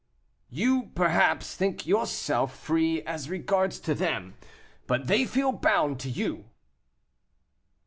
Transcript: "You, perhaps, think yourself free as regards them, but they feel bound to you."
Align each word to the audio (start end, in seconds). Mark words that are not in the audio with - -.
"You, 0.49 0.89
perhaps, 0.95 1.53
think 1.53 1.85
yourself 1.85 2.57
free 2.57 3.03
as 3.03 3.29
regards 3.29 3.79
them, 3.81 4.33
but 4.87 5.05
they 5.05 5.25
feel 5.25 5.51
bound 5.51 5.99
to 5.99 6.09
you." 6.09 6.45